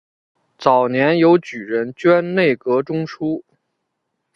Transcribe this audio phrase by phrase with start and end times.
[0.57, 3.45] 早年由举人捐内阁中书。